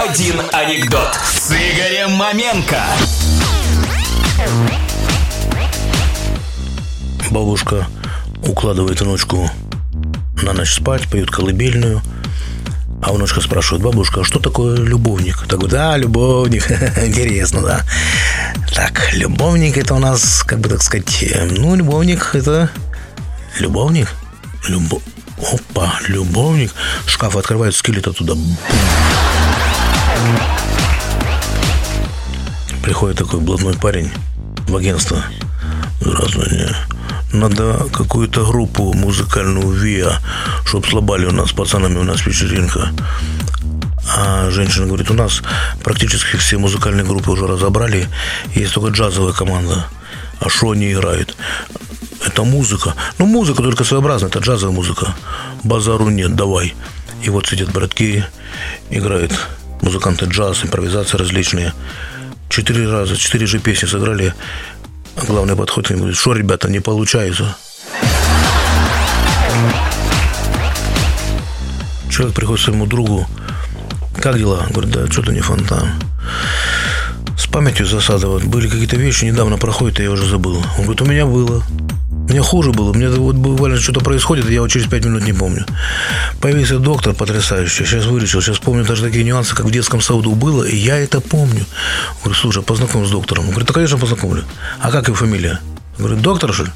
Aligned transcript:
101 0.00 0.40
анекдот 0.52 1.14
с 1.30 1.50
Игорем 1.50 2.12
Маменко. 2.12 2.82
Бабушка 7.30 7.86
укладывает 8.42 9.02
внучку 9.02 9.50
на 10.40 10.54
ночь 10.54 10.72
спать, 10.72 11.06
поют 11.10 11.30
колыбельную. 11.30 12.00
А 13.02 13.12
внучка 13.12 13.42
спрашивает, 13.42 13.84
бабушка, 13.84 14.22
а 14.22 14.24
что 14.24 14.38
такое 14.38 14.78
любовник? 14.78 15.44
Так 15.46 15.68
да, 15.68 15.98
любовник, 15.98 16.70
интересно, 17.02 17.60
да. 17.60 17.80
Так, 18.74 19.12
любовник 19.12 19.76
это 19.76 19.94
у 19.94 19.98
нас, 19.98 20.42
как 20.44 20.60
бы 20.60 20.70
так 20.70 20.82
сказать, 20.82 21.22
э, 21.24 21.44
ну, 21.44 21.74
любовник 21.74 22.30
это... 22.32 22.70
Любовник? 23.58 24.08
Любо... 24.66 25.02
Опа, 25.52 25.92
любовник. 26.08 26.72
Шкаф 27.06 27.36
открывает, 27.36 27.74
скелет 27.74 28.06
оттуда. 28.06 28.34
Приходит 32.82 33.18
такой 33.18 33.40
блатной 33.40 33.74
парень 33.74 34.10
в 34.66 34.76
агентство. 34.76 35.22
Здравствуйте. 36.00 36.74
Надо 37.32 37.86
какую-то 37.92 38.44
группу 38.44 38.92
музыкальную 38.92 39.70
ВИА, 39.70 40.20
чтоб 40.64 40.84
слабали 40.86 41.26
у 41.26 41.30
нас 41.30 41.50
с 41.50 41.52
пацанами, 41.52 41.98
у 41.98 42.02
нас 42.02 42.26
вечеринка. 42.26 42.90
А 44.16 44.50
женщина 44.50 44.86
говорит, 44.86 45.10
у 45.10 45.14
нас 45.14 45.42
практически 45.84 46.36
все 46.36 46.58
музыкальные 46.58 47.04
группы 47.04 47.30
уже 47.30 47.46
разобрали, 47.46 48.08
есть 48.54 48.74
только 48.74 48.90
джазовая 48.90 49.32
команда. 49.32 49.86
А 50.40 50.48
что 50.48 50.72
они 50.72 50.92
играют? 50.92 51.36
Это 52.26 52.42
музыка. 52.42 52.94
Ну, 53.18 53.26
музыка 53.26 53.62
только 53.62 53.84
своеобразная, 53.84 54.30
это 54.30 54.40
джазовая 54.40 54.74
музыка. 54.74 55.14
Базару 55.62 56.08
нет, 56.08 56.34
давай. 56.34 56.74
И 57.22 57.30
вот 57.30 57.46
сидят 57.46 57.70
братки, 57.70 58.24
играют 58.90 59.32
музыканты 59.82 60.26
джаз, 60.26 60.64
импровизации 60.64 61.16
различные. 61.16 61.72
Четыре 62.48 62.90
раза, 62.90 63.16
четыре 63.16 63.46
же 63.46 63.58
песни 63.58 63.86
сыграли. 63.86 64.34
А 65.16 65.24
главный 65.26 65.56
подходит 65.56 65.92
и 65.92 65.94
говорит, 65.94 66.16
что, 66.16 66.32
ребята, 66.32 66.70
не 66.70 66.80
получается. 66.80 67.56
Человек 72.10 72.34
приходит 72.34 72.64
своему 72.64 72.86
другу, 72.86 73.26
как 74.20 74.36
дела? 74.36 74.66
Говорит, 74.70 74.90
да, 74.90 75.06
что-то 75.06 75.32
не 75.32 75.40
фонтан. 75.40 75.88
С 77.38 77.46
памятью 77.46 77.86
засада. 77.86 78.26
Вот 78.26 78.44
были 78.44 78.68
какие-то 78.68 78.96
вещи, 78.96 79.24
недавно 79.24 79.56
проходят, 79.56 79.98
и 80.00 80.02
я 80.02 80.10
уже 80.10 80.26
забыл. 80.26 80.56
Он 80.76 80.84
говорит, 80.84 81.00
у 81.00 81.06
меня 81.06 81.24
было. 81.24 81.62
Мне 82.30 82.42
хуже 82.42 82.70
было. 82.70 82.92
Мне 82.92 83.08
вот 83.08 83.34
буквально 83.34 83.80
что-то 83.80 84.00
происходит, 84.00 84.48
я 84.48 84.60
вот 84.60 84.70
через 84.70 84.86
пять 84.86 85.04
минут 85.04 85.24
не 85.24 85.32
помню. 85.32 85.66
Появился 86.40 86.78
доктор 86.78 87.12
потрясающий. 87.12 87.84
Сейчас 87.84 88.04
вылечил. 88.04 88.40
Сейчас 88.40 88.60
помню 88.60 88.84
даже 88.84 89.02
такие 89.02 89.24
нюансы, 89.24 89.56
как 89.56 89.66
в 89.66 89.70
детском 89.72 90.00
саду 90.00 90.36
было, 90.36 90.62
и 90.62 90.76
я 90.76 90.96
это 90.96 91.20
помню. 91.20 91.66
Говорю, 92.22 92.38
слушай, 92.38 92.62
познакомь 92.62 93.04
с 93.04 93.10
доктором. 93.10 93.46
Он 93.46 93.50
говорит, 93.50 93.66
да, 93.66 93.74
конечно, 93.74 93.98
познакомлю. 93.98 94.44
А 94.78 94.92
как 94.92 95.08
его 95.08 95.16
фамилия? 95.16 95.58
Говорю, 95.98 96.18
доктор, 96.18 96.50
ли? 96.50 96.70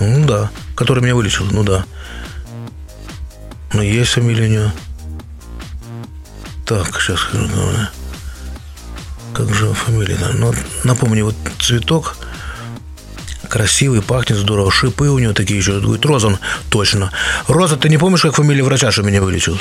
Ну 0.00 0.26
да. 0.26 0.50
Который 0.76 1.02
меня 1.02 1.14
вылечил. 1.14 1.46
Ну 1.50 1.64
да. 1.64 1.86
Ну, 3.72 3.80
есть 3.80 4.10
фамилия 4.10 4.48
у 4.48 4.50
него. 4.50 4.72
Так, 6.66 7.00
сейчас 7.00 7.20
скажу. 7.20 7.48
Как 9.32 9.54
же 9.54 9.72
фамилия? 9.72 10.18
Ну, 10.34 10.52
напомни, 10.84 11.22
вот 11.22 11.36
цветок 11.58 12.18
красивый, 13.50 14.00
пахнет 14.00 14.38
здорово. 14.38 14.70
Шипы 14.70 15.08
у 15.08 15.18
него 15.18 15.34
такие 15.34 15.58
еще. 15.58 15.78
Говорит, 15.80 16.06
Розан, 16.06 16.38
точно. 16.70 17.10
Роза, 17.48 17.76
ты 17.76 17.90
не 17.90 17.98
помнишь, 17.98 18.22
как 18.22 18.36
фамилия 18.36 18.62
врача, 18.62 18.90
что 18.90 19.02
меня 19.02 19.20
вылечил? 19.20 19.60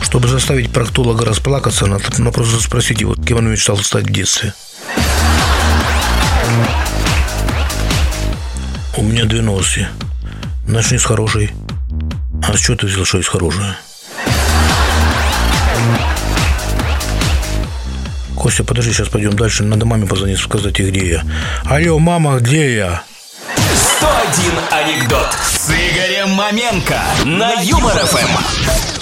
Чтобы 0.00 0.28
заставить 0.28 0.70
проктолога 0.72 1.26
расплакаться, 1.26 1.86
надо, 1.86 2.04
надо 2.16 2.32
просто 2.32 2.58
спросить 2.62 3.02
его, 3.02 3.14
кем 3.14 3.38
он 3.38 3.50
мечтал 3.50 3.76
стать 3.76 4.06
в 4.06 4.12
детстве. 4.12 4.54
У 8.96 9.02
меня 9.02 9.26
две 9.26 9.42
новости. 9.42 9.86
Начни 10.66 10.96
с 10.96 11.04
хорошей. 11.04 11.50
А 12.42 12.56
с 12.56 12.60
чего 12.60 12.76
ты 12.76 12.86
взял, 12.86 13.04
что 13.04 13.18
есть 13.18 13.28
хорошее? 13.28 13.76
Костя, 18.48 18.64
подожди, 18.64 18.94
сейчас 18.94 19.10
пойдем 19.10 19.34
дальше. 19.36 19.62
Надо 19.62 19.84
маме 19.84 20.06
позвонить, 20.06 20.38
сказать 20.38 20.78
где 20.78 21.06
я. 21.06 21.22
Алло, 21.66 21.98
мама, 21.98 22.38
где 22.38 22.76
я? 22.76 23.02
101 23.98 24.52
анекдот 24.70 25.28
с 25.54 25.68
Игорем 25.68 26.30
Маменко 26.30 26.98
на 27.26 27.60
Юмор 27.60 27.92
ФМ. 27.92 28.97